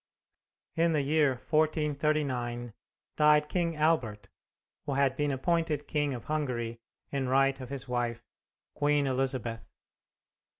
In 0.73 0.93
the 0.93 1.03
year 1.03 1.33
1439 1.33 2.73
died 3.17 3.47
King 3.47 3.75
Albert, 3.75 4.29
who 4.87 4.95
had 4.95 5.15
been 5.15 5.29
appointed 5.29 5.87
King 5.87 6.15
of 6.15 6.23
Hungary 6.23 6.79
in 7.11 7.29
right 7.29 7.59
of 7.59 7.69
his 7.69 7.87
wife, 7.87 8.25
Queen 8.73 9.05
Elizabeth. 9.05 9.69